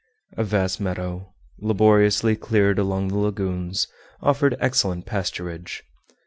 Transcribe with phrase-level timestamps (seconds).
[0.35, 3.85] A vast meadow, laboriously cleared along the lagoons,
[4.23, 5.83] offered excellent pasturage.